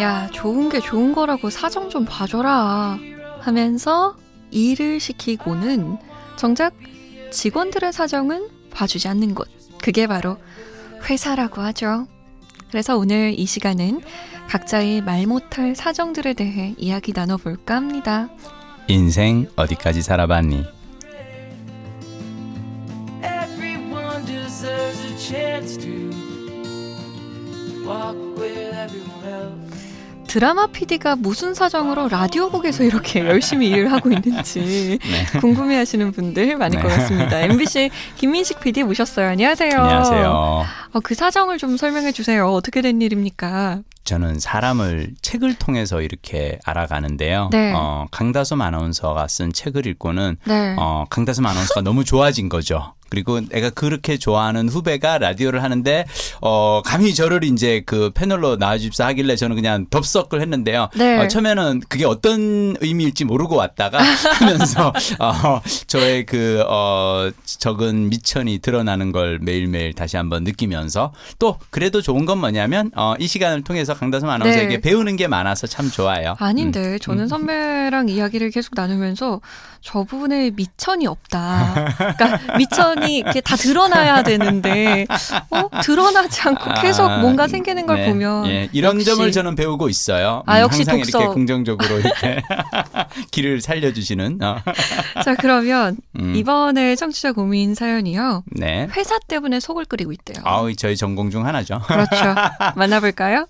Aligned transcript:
야, 0.00 0.30
좋은 0.32 0.70
게 0.70 0.80
좋은 0.80 1.12
거라고 1.12 1.50
사정 1.50 1.90
좀 1.90 2.06
봐줘라. 2.06 2.98
하면서 3.40 4.16
일을 4.50 4.98
시키고는 4.98 5.98
정작 6.36 6.74
직원들의 7.30 7.92
사정은 7.92 8.48
봐주지 8.70 9.08
않는 9.08 9.34
곳. 9.34 9.48
그게 9.82 10.06
바로 10.06 10.38
회사라고 11.08 11.60
하죠. 11.60 12.06
그래서 12.68 12.96
오늘 12.96 13.38
이 13.38 13.44
시간은 13.44 14.00
각자의 14.48 15.02
말 15.02 15.26
못할 15.26 15.76
사정들에 15.76 16.32
대해 16.32 16.74
이야기 16.78 17.12
나눠볼까 17.14 17.76
합니다. 17.76 18.30
인생 18.88 19.48
어디까지 19.56 20.02
살아봤니? 20.02 20.64
드라마 30.30 30.68
PD가 30.68 31.16
무슨 31.16 31.54
사정으로 31.54 32.08
라디오국에서 32.08 32.84
이렇게 32.84 33.18
열심히 33.26 33.68
일을 33.68 33.90
하고 33.90 34.12
있는지 34.12 34.96
네. 35.02 35.40
궁금해하시는 35.40 36.12
분들 36.12 36.56
많을 36.56 36.76
네. 36.76 36.82
것 36.82 36.88
같습니다. 36.88 37.40
MBC 37.40 37.90
김민식 38.14 38.60
PD 38.60 38.84
모셨어요. 38.84 39.28
안녕하세요. 39.30 39.72
안녕하세요. 39.72 40.30
어, 40.92 41.00
그 41.02 41.16
사정을 41.16 41.58
좀 41.58 41.76
설명해 41.76 42.12
주세요. 42.12 42.48
어떻게 42.48 42.80
된 42.80 43.02
일입니까? 43.02 43.80
저는 44.04 44.38
사람을 44.38 45.14
책을 45.20 45.54
통해서 45.54 46.00
이렇게 46.00 46.60
알아가는데요. 46.64 47.48
네. 47.50 47.72
어, 47.74 48.06
강다솜 48.12 48.60
아나운서가 48.60 49.26
쓴 49.26 49.52
책을 49.52 49.86
읽고는 49.88 50.36
네. 50.46 50.76
어, 50.78 51.06
강다솜 51.10 51.44
아나운서가 51.44 51.80
너무 51.80 52.04
좋아진 52.04 52.48
거죠. 52.48 52.94
그리고 53.10 53.40
내가 53.40 53.70
그렇게 53.70 54.16
좋아하는 54.16 54.68
후배가 54.68 55.18
라디오를 55.18 55.62
하는데 55.62 56.04
어 56.40 56.80
감히 56.84 57.14
저를 57.14 57.44
이제 57.44 57.82
그 57.84 58.10
패널로 58.14 58.56
나와주십사 58.56 59.06
하길래 59.08 59.36
저는 59.36 59.56
그냥 59.56 59.86
덥석을 59.90 60.40
했는데요. 60.40 60.88
네. 60.96 61.18
어, 61.18 61.28
처음에는 61.28 61.82
그게 61.88 62.04
어떤 62.06 62.76
의미일지 62.80 63.24
모르고 63.24 63.56
왔다가 63.56 63.98
하면서 64.38 64.92
어 65.18 65.60
저의 65.86 66.24
그 66.26 66.64
어 66.68 67.30
적은 67.44 68.08
미천이 68.10 68.58
드러나는 68.60 69.12
걸 69.12 69.38
매일매일 69.40 69.92
다시 69.92 70.16
한번 70.16 70.44
느끼면서 70.44 71.12
또 71.38 71.58
그래도 71.70 72.00
좋은 72.02 72.24
건 72.26 72.38
뭐냐면 72.38 72.90
어 72.96 73.14
이 73.18 73.26
시간을 73.26 73.64
통해서 73.64 73.92
강다솜 73.94 74.28
아나운서에게 74.30 74.76
네. 74.76 74.80
배우는 74.80 75.16
게 75.16 75.26
많아서 75.26 75.66
참 75.66 75.90
좋아요. 75.90 76.36
아닌데 76.38 76.92
음. 76.94 76.98
저는 77.00 77.28
선배랑 77.28 78.08
이야기를 78.08 78.50
계속 78.50 78.74
나누면서 78.76 79.40
저분의 79.82 80.52
미천이 80.52 81.06
없다. 81.06 81.94
그러니까 82.16 82.56
미천 82.56 82.99
이 83.08 83.18
이렇게 83.18 83.40
다 83.40 83.56
드러나야 83.56 84.22
되는데 84.22 85.06
어? 85.50 85.68
드러나지 85.82 86.40
않고 86.42 86.80
계속 86.80 87.04
아, 87.08 87.18
뭔가 87.18 87.46
생기는 87.48 87.86
걸 87.86 87.96
네. 87.98 88.06
보면 88.08 88.46
예, 88.46 88.68
이런 88.72 88.96
역시 88.96 89.06
점을 89.06 89.30
저는 89.32 89.54
배우고 89.54 89.88
있어요. 89.88 90.42
아, 90.46 90.58
음, 90.58 90.62
역시 90.62 90.78
항상 90.86 90.98
독서. 90.98 91.18
이렇게 91.20 91.34
긍정적으로 91.34 91.98
이렇게 91.98 92.42
길을 93.30 93.60
살려주시는. 93.60 94.38
어. 94.42 94.56
자 95.24 95.34
그러면 95.36 95.96
음, 96.18 96.34
이번에 96.34 96.96
청취자 96.96 97.32
고민 97.32 97.74
사연이요. 97.74 98.44
네. 98.52 98.88
회사 98.96 99.18
때문에 99.28 99.60
속을 99.60 99.84
끓이고 99.86 100.12
있대요. 100.12 100.42
아우 100.44 100.74
저희 100.74 100.96
전공 100.96 101.30
중 101.30 101.46
하나죠. 101.46 101.80
그렇죠. 101.86 102.34
만나볼까요? 102.76 103.46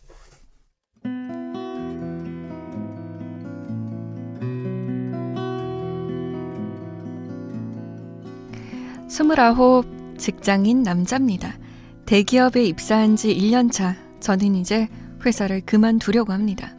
스물아홉 9.11 9.87
직장인 10.19 10.85
남자입니다. 10.85 11.59
대기업에 12.07 12.65
입사한 12.65 13.17
지 13.17 13.35
1년 13.35 13.73
차. 13.73 13.97
저는 14.21 14.55
이제 14.55 14.89
회사를 15.27 15.63
그만두려고 15.63 16.33
합니다. 16.33 16.77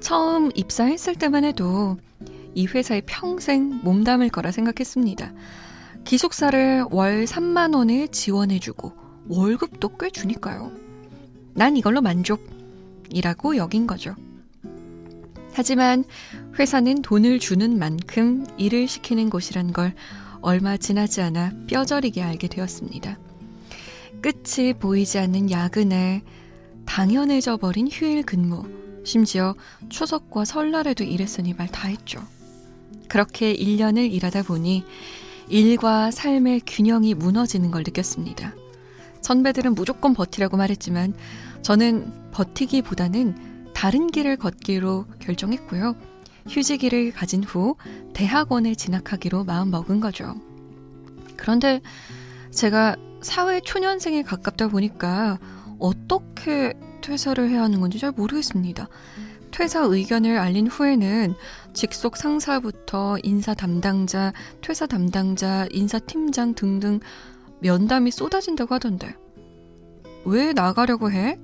처음 0.00 0.50
입사했을 0.54 1.16
때만 1.16 1.44
해도 1.44 1.98
이 2.54 2.66
회사에 2.66 3.02
평생 3.04 3.78
몸담을 3.84 4.30
거라 4.30 4.52
생각했습니다. 4.52 5.34
기숙사를 6.04 6.86
월 6.90 7.26
3만 7.26 7.76
원에 7.76 8.06
지원해주고 8.06 8.92
월급도 9.28 9.98
꽤 9.98 10.08
주니까요. 10.08 10.72
난 11.52 11.76
이걸로 11.76 12.00
만족이라고 12.00 13.58
여긴 13.58 13.86
거죠. 13.86 14.14
하지만 15.52 16.04
회사는 16.58 17.02
돈을 17.02 17.38
주는 17.38 17.78
만큼 17.78 18.46
일을 18.56 18.88
시키는 18.88 19.28
곳이란 19.28 19.74
걸 19.74 19.94
얼마 20.42 20.76
지나지 20.76 21.20
않아 21.20 21.52
뼈저리게 21.66 22.22
알게 22.22 22.48
되었습니다. 22.48 23.18
끝이 24.22 24.74
보이지 24.74 25.18
않는 25.18 25.50
야근에 25.50 26.22
당연해져 26.86 27.56
버린 27.56 27.88
휴일 27.90 28.22
근무, 28.24 28.64
심지어 29.04 29.54
추석과 29.88 30.44
설날에도 30.44 31.04
일했으니 31.04 31.54
말 31.54 31.68
다 31.68 31.88
했죠. 31.88 32.20
그렇게 33.08 33.54
1년을 33.54 34.10
일하다 34.12 34.42
보니 34.42 34.84
일과 35.48 36.10
삶의 36.10 36.62
균형이 36.66 37.14
무너지는 37.14 37.70
걸 37.70 37.82
느꼈습니다. 37.84 38.54
선배들은 39.22 39.74
무조건 39.74 40.14
버티라고 40.14 40.56
말했지만 40.56 41.14
저는 41.62 42.30
버티기보다는 42.32 43.70
다른 43.74 44.06
길을 44.08 44.36
걷기로 44.36 45.06
결정했고요. 45.18 45.96
휴직일을 46.48 47.12
가진 47.12 47.44
후 47.44 47.76
대학원에 48.14 48.74
진학하기로 48.74 49.44
마음먹은 49.44 50.00
거죠. 50.00 50.34
그런데 51.36 51.80
제가 52.50 52.96
사회 53.22 53.60
초년생에 53.60 54.22
가깝다 54.22 54.68
보니까 54.68 55.38
어떻게 55.78 56.74
퇴사를 57.00 57.48
해야 57.48 57.62
하는 57.62 57.80
건지 57.80 57.98
잘 57.98 58.12
모르겠습니다. 58.12 58.88
퇴사 59.50 59.80
의견을 59.80 60.38
알린 60.38 60.68
후에는 60.68 61.34
직속 61.72 62.16
상사부터 62.16 63.18
인사 63.22 63.54
담당자, 63.54 64.32
퇴사 64.60 64.86
담당자, 64.86 65.66
인사팀장 65.70 66.54
등등 66.54 67.00
면담이 67.60 68.10
쏟아진다고 68.10 68.74
하던데 68.74 69.14
왜 70.24 70.52
나가려고 70.52 71.10
해? 71.10 71.38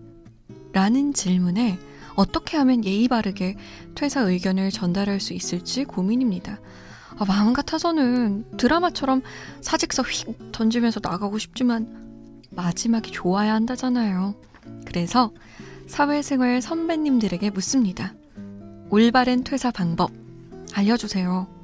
라는 0.72 1.12
질문에 1.12 1.78
어떻게 2.16 2.56
하면 2.56 2.84
예의 2.84 3.08
바르게 3.08 3.56
퇴사 3.94 4.22
의견을 4.22 4.70
전달할 4.70 5.20
수 5.20 5.34
있을지 5.34 5.84
고민입니다. 5.84 6.58
아, 7.18 7.24
마음 7.24 7.52
같아서는 7.52 8.56
드라마처럼 8.56 9.22
사직서 9.60 10.02
휙 10.02 10.52
던지면서 10.52 11.00
나가고 11.02 11.38
싶지만 11.38 12.42
마지막이 12.50 13.12
좋아야 13.12 13.54
한다잖아요. 13.54 14.34
그래서 14.86 15.32
사회생활 15.86 16.60
선배님들에게 16.60 17.50
묻습니다. 17.50 18.14
올바른 18.90 19.44
퇴사 19.44 19.70
방법 19.70 20.10
알려주세요. 20.74 21.56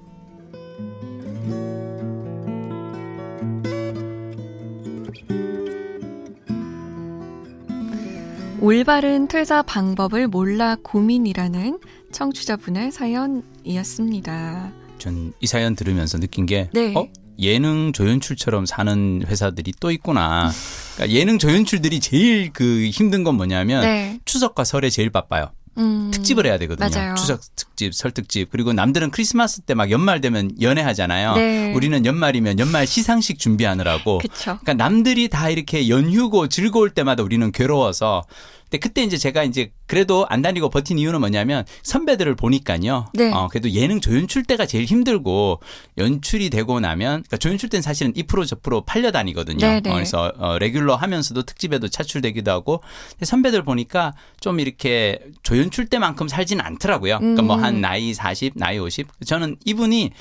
올바른 8.62 9.26
퇴사 9.26 9.62
방법을 9.62 10.28
몰라 10.28 10.76
고민이라는 10.84 11.80
청취자분의 12.12 12.92
사연이었습니다. 12.92 14.72
전 14.98 15.32
이 15.40 15.46
사연 15.48 15.74
들으면서 15.74 16.18
느낀 16.20 16.46
게 16.46 16.70
네. 16.72 16.94
어? 16.94 17.08
예능 17.40 17.92
조연출처럼 17.92 18.66
사는 18.66 19.24
회사들이 19.26 19.72
또 19.80 19.90
있구나. 19.90 20.52
그러니까 20.94 21.18
예능 21.18 21.38
조연출들이 21.40 21.98
제일 21.98 22.52
그 22.52 22.86
힘든 22.92 23.24
건 23.24 23.34
뭐냐면 23.34 23.80
네. 23.82 24.20
추석과 24.26 24.62
설에 24.62 24.90
제일 24.90 25.10
바빠요. 25.10 25.50
음, 25.78 26.10
특집을 26.12 26.44
해야 26.46 26.58
되거든요. 26.58 26.88
맞아요. 26.88 27.14
추석 27.14 27.40
특집, 27.56 27.94
설 27.94 28.10
특집. 28.10 28.50
그리고 28.50 28.72
남들은 28.72 29.10
크리스마스 29.10 29.60
때 29.62 29.74
막 29.74 29.90
연말 29.90 30.20
되면 30.20 30.50
연애하잖아요. 30.60 31.34
네. 31.34 31.72
우리는 31.74 32.04
연말이면 32.04 32.58
연말 32.58 32.86
시상식 32.86 33.38
준비하느라고. 33.38 34.18
그쵸. 34.18 34.58
그러니까 34.60 34.74
남들이 34.74 35.28
다 35.28 35.48
이렇게 35.48 35.88
연휴고 35.88 36.48
즐거울 36.48 36.90
때마다 36.90 37.22
우리는 37.22 37.50
괴로워서. 37.52 38.24
근데 38.72 38.78
그때 38.78 39.02
이제 39.02 39.18
제가 39.18 39.44
이제 39.44 39.70
그래도 39.86 40.24
안 40.30 40.40
다니고 40.40 40.70
버틴 40.70 40.98
이유는 40.98 41.20
뭐냐면 41.20 41.66
선배들을 41.82 42.34
보니까요. 42.36 43.04
네. 43.12 43.30
어, 43.30 43.48
그래도 43.48 43.70
예능 43.70 44.00
조연출 44.00 44.44
때가 44.44 44.64
제일 44.64 44.86
힘들고 44.86 45.60
연출이 45.98 46.48
되고 46.48 46.80
나면 46.80 47.24
그러니까 47.24 47.36
조연출 47.36 47.68
때는 47.68 47.82
사실은 47.82 48.14
이 48.16 48.22
프로 48.22 48.46
저 48.46 48.56
프로 48.56 48.80
팔려 48.80 49.10
다니거든요. 49.10 49.58
네, 49.58 49.80
네. 49.82 49.90
어, 49.90 49.92
그래서 49.92 50.32
어, 50.38 50.58
레귤러 50.58 50.96
하면서도 50.96 51.42
특집에도 51.42 51.88
차출되기도 51.88 52.50
하고 52.50 52.82
선배들 53.20 53.62
보니까 53.62 54.14
좀 54.40 54.58
이렇게 54.58 55.18
조연출 55.42 55.88
때만큼 55.88 56.28
살지는 56.28 56.64
않더라고요. 56.64 57.18
그러니까 57.18 57.42
뭐 57.42 57.56
음. 57.56 57.62
한 57.64 57.82
나이 57.82 58.14
40, 58.14 58.54
나이 58.56 58.78
50. 58.78 59.06
저는 59.26 59.56
이분이 59.66 60.12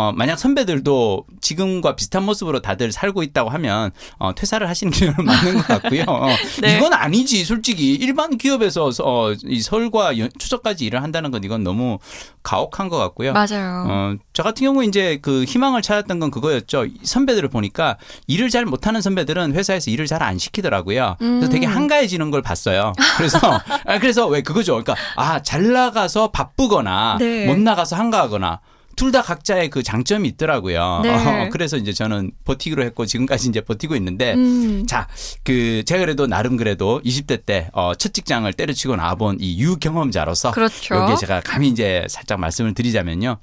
어, 0.00 0.12
만약 0.12 0.38
선배들도 0.38 1.24
지금과 1.40 1.96
비슷한 1.96 2.22
모습으로 2.22 2.60
다들 2.62 2.92
살고 2.92 3.24
있다고 3.24 3.50
하면 3.50 3.90
어, 4.18 4.32
퇴사를 4.32 4.66
하시는 4.68 4.92
게 4.92 5.10
맞는 5.20 5.54
것 5.56 5.66
같고요. 5.66 6.04
어, 6.06 6.28
네. 6.62 6.76
이건 6.76 6.92
아니지, 6.94 7.44
솔직히. 7.44 7.94
일반 7.94 8.38
기업에서 8.38 8.90
어, 9.02 9.32
이 9.44 9.60
설과 9.60 10.16
연- 10.18 10.30
추석까지 10.38 10.84
일을 10.84 11.02
한다는 11.02 11.32
건 11.32 11.42
이건 11.42 11.64
너무 11.64 11.98
가혹한 12.44 12.88
것 12.88 12.96
같고요. 12.96 13.32
맞아요. 13.32 13.86
어, 13.88 14.14
저 14.32 14.44
같은 14.44 14.64
경우 14.64 14.84
이제 14.84 15.18
그 15.20 15.42
희망을 15.42 15.82
찾았던 15.82 16.20
건 16.20 16.30
그거였죠. 16.30 16.86
선배들을 17.02 17.48
보니까 17.48 17.96
일을 18.28 18.50
잘 18.50 18.64
못하는 18.66 19.00
선배들은 19.02 19.52
회사에서 19.54 19.90
일을 19.90 20.06
잘 20.06 20.22
안 20.22 20.38
시키더라고요. 20.38 21.16
그래서 21.18 21.46
음. 21.46 21.48
되게 21.50 21.66
한가해지는 21.66 22.30
걸 22.30 22.40
봤어요. 22.42 22.92
그래서 23.16 23.38
아, 23.86 23.98
그래서 23.98 24.26
왜 24.28 24.42
그거죠. 24.42 24.72
그러니까 24.82 24.94
아 25.16 25.40
잘 25.42 25.72
나가서 25.72 26.30
바쁘거나 26.30 27.16
네. 27.18 27.46
못 27.46 27.58
나가서 27.58 27.96
한가하거나. 27.96 28.60
둘 28.98 29.12
다 29.12 29.22
각자의 29.22 29.70
그 29.70 29.82
장점이 29.82 30.28
있더라고요. 30.30 31.00
네. 31.02 31.08
어, 31.46 31.48
그래서 31.50 31.76
이제 31.76 31.92
저는 31.92 32.32
버티기로 32.44 32.82
했고 32.84 33.06
지금까지 33.06 33.48
이제 33.48 33.60
버티고 33.60 33.96
있는데 33.96 34.34
음. 34.34 34.86
자, 34.86 35.08
그 35.44 35.82
제가 35.86 36.00
그래도 36.00 36.26
나름 36.26 36.56
그래도 36.56 37.00
20대 37.04 37.46
때 37.46 37.70
어, 37.72 37.94
첫 37.94 38.12
직장을 38.12 38.52
때려치고 38.52 38.96
나와본 38.96 39.38
이 39.40 39.58
유경험자로서 39.62 40.50
그렇죠. 40.50 40.94
여기에 40.94 41.16
제가 41.16 41.40
감히 41.40 41.68
이제 41.68 42.04
살짝 42.10 42.38
말씀을 42.40 42.74
드리자면요. 42.74 43.38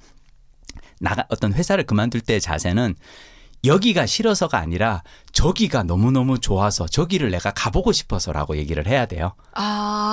나가 0.99 1.25
어떤 1.29 1.53
회사를 1.53 1.85
그만둘 1.85 2.21
때의 2.21 2.41
자세는 2.41 2.95
여기가 3.65 4.05
싫어서가 4.05 4.59
아니라 4.59 5.01
저기가 5.31 5.83
너무너무 5.83 6.39
좋아서 6.39 6.85
저기를 6.87 7.31
내가 7.31 7.51
가보고 7.51 7.91
싶어서라고 7.91 8.57
얘기를 8.57 8.85
해야 8.87 9.05
돼요. 9.05 9.33
아. 9.53 10.04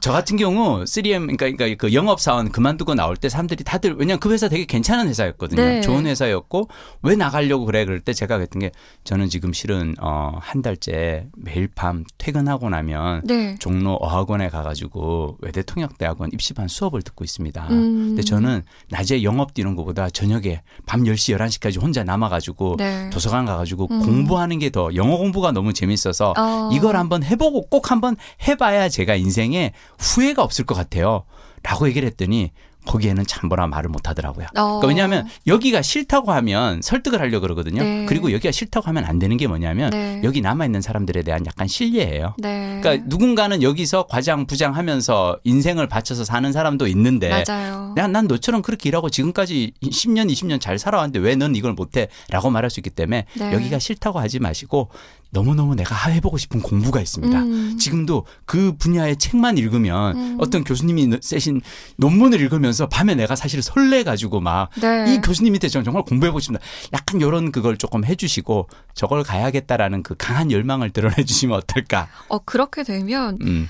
저 0.00 0.12
같은 0.12 0.36
경우 0.38 0.82
3M 0.84 1.36
그러니까, 1.36 1.50
그러니까 1.50 1.74
그 1.76 1.92
영업 1.92 2.20
사원 2.20 2.50
그만두고 2.50 2.94
나올 2.94 3.16
때 3.16 3.28
사람들이 3.28 3.64
다들 3.64 3.96
왜냐면 3.98 4.18
그 4.18 4.32
회사 4.32 4.48
되게 4.48 4.64
괜찮은 4.64 5.08
회사였거든요. 5.08 5.62
네. 5.62 5.80
좋은 5.82 6.06
회사였고 6.06 6.68
왜 7.02 7.16
나가려고 7.16 7.66
그래 7.66 7.84
그럴 7.84 8.00
때 8.00 8.14
제가 8.14 8.38
그랬던 8.38 8.60
게 8.60 8.70
저는 9.04 9.28
지금 9.28 9.52
실은 9.52 9.94
어, 10.00 10.38
한 10.40 10.62
달째 10.62 11.26
매일 11.36 11.68
밤 11.68 12.04
퇴근하고 12.16 12.70
나면 12.70 13.22
네. 13.24 13.56
종로 13.58 13.94
어학원에 13.96 14.48
가가지고 14.48 15.36
외대 15.40 15.62
통역대학원 15.62 16.30
입시반 16.32 16.66
수업을 16.68 17.02
듣고 17.02 17.22
있습니다. 17.24 17.66
음. 17.68 18.08
근데 18.08 18.22
저는 18.22 18.62
낮에 18.88 19.22
영업 19.22 19.52
뛰는 19.52 19.76
것보다 19.76 20.08
저녁에 20.08 20.62
밤 20.86 21.02
10시, 21.04 21.36
11시까지 21.36 21.82
혼자 21.82 22.02
남아가지고 22.02 22.76
네. 22.78 23.10
도서관 23.10 23.44
가가지고 23.44 23.88
음. 23.90 24.00
공부하는 24.00 24.58
게 24.58 24.70
더 24.70 24.94
영어 24.94 25.16
공부가 25.16 25.52
너무 25.52 25.72
재밌어서 25.72 26.34
어. 26.36 26.70
이걸 26.72 26.96
한번 26.96 27.22
해보고 27.22 27.66
꼭 27.66 27.90
한번 27.90 28.16
해봐야 28.46 28.88
제가 28.88 29.16
인생에 29.16 29.72
후회가 29.98 30.42
없을 30.42 30.64
것 30.64 30.74
같아요. 30.74 31.24
라고 31.62 31.86
얘기를 31.88 32.06
했더니 32.08 32.52
거기에는 32.86 33.26
참보라 33.26 33.66
말을 33.66 33.90
못 33.90 34.08
하더라고요. 34.08 34.46
어. 34.56 34.80
그러니까 34.80 34.86
왜냐하면 34.88 35.28
여기가 35.46 35.82
싫다고 35.82 36.32
하면 36.32 36.80
설득을 36.80 37.20
하려고 37.20 37.42
그러거든요. 37.42 37.82
네. 37.82 38.06
그리고 38.08 38.32
여기가 38.32 38.50
싫다고 38.50 38.86
하면 38.88 39.04
안 39.04 39.18
되는 39.18 39.36
게 39.36 39.46
뭐냐면 39.46 39.90
네. 39.90 40.22
여기 40.24 40.40
남아있는 40.40 40.80
사람들에 40.80 41.22
대한 41.22 41.44
약간 41.44 41.68
신뢰예요. 41.68 42.36
네. 42.38 42.80
그러니까 42.82 43.04
누군가는 43.06 43.62
여기서 43.62 44.06
과장 44.06 44.46
부장 44.46 44.74
하면서 44.76 45.38
인생을 45.44 45.88
바쳐서 45.88 46.24
사는 46.24 46.50
사람도 46.50 46.86
있는데 46.86 47.44
맞아요. 47.46 47.92
난, 47.96 48.12
난 48.12 48.26
너처럼 48.26 48.62
그렇게 48.62 48.88
일하고 48.88 49.10
지금까지 49.10 49.74
10년, 49.82 50.32
20년 50.32 50.58
잘 50.58 50.78
살아왔는데 50.78 51.18
왜 51.18 51.36
넌 51.36 51.54
이걸 51.54 51.74
못해? 51.74 52.08
라고 52.30 52.48
말할 52.48 52.70
수 52.70 52.80
있기 52.80 52.88
때문에 52.88 53.26
네. 53.34 53.52
여기가 53.52 53.78
싫다고 53.78 54.18
하지 54.20 54.38
마시고 54.38 54.88
너무너무 55.30 55.74
내가 55.74 55.94
해보고 56.08 56.38
싶은 56.38 56.60
공부가 56.60 57.00
있습니다. 57.00 57.38
음. 57.38 57.78
지금도 57.78 58.26
그 58.44 58.76
분야의 58.76 59.16
책만 59.16 59.58
읽으면 59.58 60.16
음. 60.16 60.36
어떤 60.40 60.64
교수님이 60.64 61.18
쓰신 61.22 61.60
논문을 61.96 62.40
읽으면서 62.40 62.88
밤에 62.88 63.14
내가 63.14 63.36
사실 63.36 63.62
설레가지고 63.62 64.40
막 64.40 64.70
네. 64.80 65.14
이 65.14 65.20
교수님 65.20 65.52
밑에 65.52 65.68
저는 65.68 65.84
정말 65.84 66.02
공부해보고 66.02 66.40
싶다. 66.40 66.58
약간 66.92 67.20
이런 67.20 67.52
그걸 67.52 67.76
조금 67.76 68.04
해주시고 68.04 68.68
저걸 68.94 69.22
가야겠다라는 69.22 70.02
그 70.02 70.14
강한 70.18 70.50
열망을 70.50 70.90
드러내 70.90 71.24
주시면 71.24 71.56
어떨까. 71.58 72.08
어 72.28 72.38
그렇게 72.38 72.82
되면 72.82 73.38
음, 73.42 73.68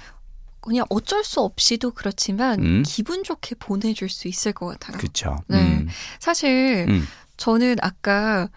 그냥 0.61 0.87
어쩔 0.89 1.25
수 1.25 1.41
없이도 1.41 1.93
그렇지만 1.93 2.61
음. 2.61 2.83
기분 2.87 3.23
좋게 3.23 3.57
보내줄 3.57 4.09
수 4.09 4.29
있을 4.29 4.53
것 4.53 4.67
같아요. 4.67 4.99
그쵸. 4.99 5.37
네. 5.49 5.59
음, 5.59 5.89
사실 6.19 6.87
음, 6.89 7.07
저는 7.37 7.77
아까 7.83 8.49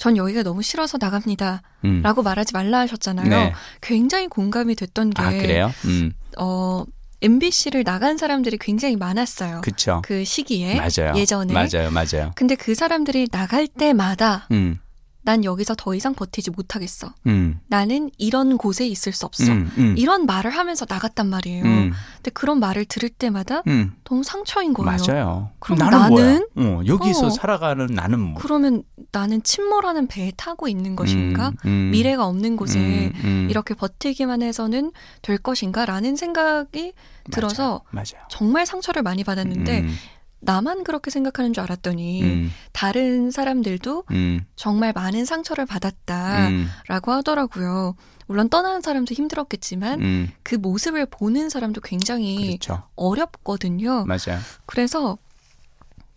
전 0.00 0.16
여기가 0.16 0.42
너무 0.42 0.62
싫어서 0.62 0.96
나갑니다. 0.98 1.60
음. 1.84 2.00
라고 2.02 2.22
말하지 2.22 2.54
말라 2.54 2.78
하셨잖아요. 2.78 3.28
네. 3.28 3.52
굉장히 3.82 4.28
공감이 4.28 4.74
됐던 4.74 5.10
게 5.10 5.22
아, 5.22 5.30
그래요? 5.30 5.70
음, 5.84 6.12
어, 6.38 6.84
MBC를 7.20 7.84
나간 7.84 8.16
사람들이 8.16 8.56
굉장히 8.56 8.96
많았어요. 8.96 9.60
그쵸. 9.60 10.00
그 10.02 10.24
시기에 10.24 10.76
맞아요. 10.76 11.12
예전에. 11.16 11.52
맞아요, 11.52 11.90
맞아요. 11.90 12.32
근데 12.34 12.54
그 12.54 12.74
사람들이 12.74 13.28
나갈 13.30 13.66
때마다 13.66 14.46
음, 14.52 14.78
난 15.22 15.44
여기서 15.44 15.74
더 15.76 15.94
이상 15.94 16.14
버티지 16.14 16.50
못하겠어. 16.50 17.12
음, 17.26 17.60
나는 17.68 18.10
이런 18.16 18.56
곳에 18.56 18.86
있을 18.86 19.12
수 19.12 19.26
없어. 19.26 19.52
음, 19.52 19.70
음, 19.76 19.94
이런 19.98 20.26
말을 20.26 20.50
하면서 20.50 20.86
나갔단 20.88 21.28
말이에요. 21.28 21.64
음, 21.64 21.92
근데 22.16 22.30
그런 22.32 22.58
말을 22.58 22.86
들을 22.86 23.08
때마다 23.08 23.62
음. 23.66 23.92
너무 24.04 24.22
상처인 24.22 24.72
거예요. 24.72 24.96
맞아요. 25.06 25.50
그럼 25.58 25.78
나는, 25.78 25.98
나는? 25.98 26.46
어, 26.56 26.80
여기서 26.86 27.26
어. 27.26 27.30
살아가는 27.30 27.86
나는 27.86 28.18
뭐? 28.18 28.40
그러면 28.40 28.82
나는 29.12 29.42
침몰하는 29.42 30.06
배에 30.06 30.32
타고 30.36 30.68
있는 30.68 30.96
것인가? 30.96 31.48
음, 31.48 31.56
음, 31.66 31.90
미래가 31.92 32.26
없는 32.26 32.56
곳에. 32.56 33.12
이렇게 33.48 33.74
버티기만 33.74 34.42
해서는 34.42 34.92
될 35.22 35.38
것인가? 35.38 35.84
라는 35.84 36.16
생각이 36.16 36.92
들어서 37.30 37.82
맞아요. 37.90 38.24
정말 38.28 38.66
상처를 38.66 39.02
많이 39.02 39.24
받았는데 39.24 39.80
음, 39.80 39.94
나만 40.40 40.84
그렇게 40.84 41.10
생각하는 41.10 41.52
줄 41.52 41.62
알았더니 41.62 42.22
음, 42.22 42.50
다른 42.72 43.30
사람들도 43.30 44.04
음, 44.10 44.40
정말 44.56 44.92
많은 44.92 45.24
상처를 45.24 45.64
음, 45.64 45.66
받았다라고 45.66 47.12
하더라고요. 47.12 47.94
물론 48.26 48.48
떠나는 48.48 48.80
사람도 48.80 49.14
힘들었겠지만 49.14 50.00
음, 50.00 50.30
그 50.42 50.54
모습을 50.54 51.06
보는 51.06 51.50
사람도 51.50 51.80
굉장히 51.82 52.46
그렇죠. 52.58 52.82
어렵거든요. 52.96 54.04
맞아요. 54.06 54.40
그래서 54.66 55.18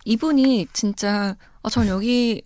이분이 0.04 0.68
진짜 0.72 1.36
어, 1.62 1.70
전 1.70 1.88
여기 1.88 2.42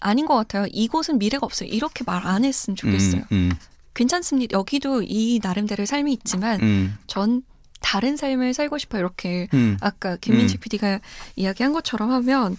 아닌 0.00 0.26
것 0.26 0.34
같아요. 0.34 0.66
이곳은 0.70 1.18
미래가 1.18 1.46
없어요. 1.46 1.68
이렇게 1.68 2.04
말 2.04 2.24
안 2.26 2.44
했으면 2.44 2.76
좋겠어요. 2.76 3.22
음, 3.32 3.52
괜찮습니다. 3.94 4.56
여기도 4.58 5.02
이 5.02 5.40
나름대로의 5.42 5.86
삶이 5.86 6.12
있지만 6.14 6.60
음, 6.60 6.98
전 7.06 7.42
다른 7.80 8.16
삶을 8.16 8.54
살고 8.54 8.78
싶어요. 8.78 9.00
이렇게 9.00 9.48
음, 9.54 9.76
아까 9.80 10.16
김민식 10.16 10.60
PD가 10.60 11.00
이야기한 11.36 11.72
것처럼 11.72 12.10
하면 12.10 12.56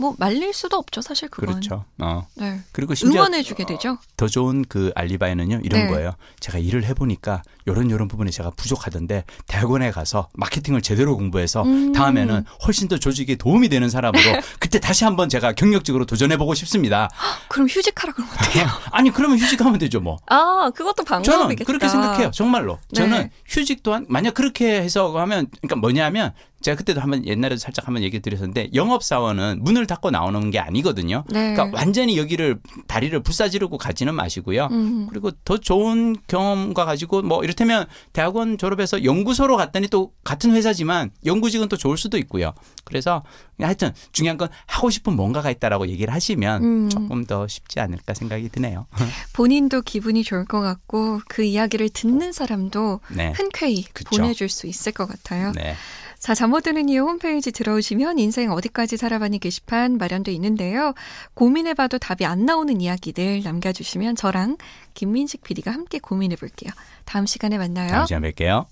뭐 0.00 0.14
말릴 0.18 0.54
수도 0.54 0.78
없죠. 0.78 1.02
사실 1.02 1.28
그건. 1.28 1.50
그렇죠. 1.50 1.84
어. 1.98 2.26
네. 2.34 2.60
그리고 2.72 2.94
심지어 2.94 3.20
응원해주게 3.20 3.66
되죠. 3.66 3.98
더 4.16 4.26
좋은 4.28 4.64
그 4.66 4.92
알리바이는요 4.94 5.60
이런 5.62 5.82
네. 5.82 5.88
거예요. 5.88 6.12
제가 6.40 6.56
일을 6.58 6.84
해보니까 6.84 7.42
요런 7.68 7.90
요런 7.90 8.08
부분에 8.08 8.30
제가 8.30 8.50
부족하던데 8.56 9.24
대학원에 9.46 9.90
가서 9.90 10.30
마케팅을 10.32 10.80
제대로 10.80 11.16
공부해서 11.18 11.64
음. 11.64 11.92
다음에는 11.92 12.46
훨씬 12.66 12.88
더 12.88 12.96
조직에 12.96 13.36
도움이 13.36 13.68
되는 13.68 13.90
사람으로 13.90 14.22
그때 14.58 14.80
다시 14.80 15.04
한번 15.04 15.28
제가 15.28 15.52
경력적으로 15.52 16.06
도전해보고 16.06 16.54
싶습니다. 16.54 17.10
그럼 17.48 17.68
휴직하라 17.68 18.14
그러면 18.14 18.34
어떡해요? 18.34 18.66
아니 18.92 19.10
그러면 19.10 19.38
휴직하면 19.38 19.78
되죠 19.78 20.00
뭐. 20.00 20.16
아, 20.26 20.70
그것도 20.74 21.04
저는 21.04 21.22
방법이겠다. 21.22 21.66
그렇게 21.66 21.88
생각해요. 21.88 22.30
정말로. 22.30 22.78
네. 22.92 23.02
저는 23.02 23.30
휴직 23.46 23.82
또한 23.82 24.06
만약 24.08 24.32
그렇게 24.32 24.80
해서 24.80 25.12
하면 25.20 25.48
그러니까 25.60 25.76
뭐냐면 25.76 26.32
제가 26.62 26.76
그때도 26.76 27.00
한번 27.00 27.26
옛날에도 27.26 27.58
살짝 27.58 27.86
한번 27.86 28.02
얘기 28.02 28.20
드렸었는데 28.20 28.70
영업사원은 28.74 29.60
문을 29.62 29.86
닫고 29.86 30.10
나오는 30.10 30.50
게 30.50 30.58
아니거든요. 30.58 31.24
네. 31.28 31.54
그러니까 31.54 31.76
완전히 31.76 32.18
여기를 32.18 32.60
다리를 32.86 33.18
불사지르고 33.22 33.78
가지는 33.78 34.14
마시고요. 34.14 34.68
음. 34.70 35.06
그리고 35.08 35.30
더 35.44 35.56
좋은 35.56 36.16
경험과 36.26 36.84
가지고 36.84 37.22
뭐 37.22 37.42
이를테면 37.42 37.86
대학원 38.12 38.58
졸업해서 38.58 39.04
연구소로 39.04 39.56
갔더니 39.56 39.88
또 39.88 40.12
같은 40.22 40.52
회사지만 40.52 41.10
연구직은 41.24 41.68
또 41.68 41.76
좋을 41.76 41.96
수도 41.96 42.18
있고요. 42.18 42.52
그래서 42.84 43.22
하여튼 43.58 43.92
중요한 44.12 44.36
건 44.36 44.48
하고 44.66 44.90
싶은 44.90 45.14
뭔가가 45.14 45.50
있다라고 45.50 45.88
얘기를 45.88 46.12
하시면 46.12 46.64
음. 46.64 46.88
조금 46.90 47.24
더 47.24 47.48
쉽지 47.48 47.80
않을까 47.80 48.14
생각이 48.14 48.50
드네요. 48.50 48.86
본인도 49.32 49.82
기분이 49.82 50.24
좋을 50.24 50.44
것 50.44 50.60
같고 50.60 51.20
그 51.28 51.42
이야기를 51.42 51.90
듣는 51.90 52.32
사람도 52.32 53.00
네. 53.16 53.32
흔쾌히 53.34 53.84
그쵸. 53.92 54.10
보내줄 54.10 54.48
수 54.48 54.66
있을 54.66 54.92
것 54.92 55.06
같아요. 55.06 55.52
네. 55.52 55.74
자, 56.20 56.34
잠 56.34 56.50
못 56.50 56.60
드는 56.64 56.88
이유 56.90 57.02
홈페이지 57.02 57.50
들어오시면 57.50 58.18
인생 58.18 58.50
어디까지 58.52 58.96
살아봤니 58.98 59.38
게시판 59.38 59.96
마련돼 59.96 60.32
있는데요. 60.32 60.92
고민해봐도 61.34 61.98
답이 61.98 62.26
안 62.26 62.44
나오는 62.44 62.78
이야기들 62.80 63.42
남겨주시면 63.42 64.16
저랑 64.16 64.58
김민식 64.94 65.42
PD가 65.42 65.70
함께 65.70 65.98
고민해볼게요. 65.98 66.70
다음 67.06 67.24
시간에 67.24 67.56
만나요. 67.56 67.88
다음 67.88 68.06
시간에 68.06 68.32
뵐게요. 68.32 68.66